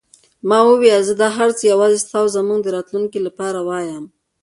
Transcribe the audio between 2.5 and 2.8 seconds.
د